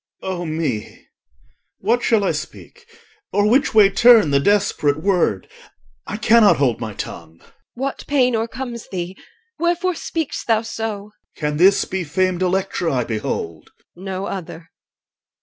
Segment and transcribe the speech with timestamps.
[0.23, 1.05] O me!
[1.77, 2.89] What shall I speak,
[3.31, 5.47] or which way turn The desperate word?
[6.07, 7.37] I cannot hold my tongue.
[7.39, 7.47] EL.
[7.75, 9.15] What pain o'ercomes thee?
[9.59, 11.01] Wherefore speak'st thou so?
[11.01, 11.13] OR.
[11.35, 13.69] Can this be famed Electra I behold?
[13.95, 14.01] EL.
[14.03, 14.71] No other.